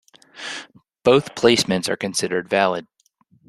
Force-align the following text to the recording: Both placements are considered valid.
Both 1.03 1.35
placements 1.35 1.87
are 1.87 1.95
considered 1.95 2.49
valid. 2.49 2.87